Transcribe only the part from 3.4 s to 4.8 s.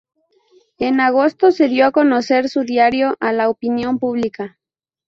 opinión pública.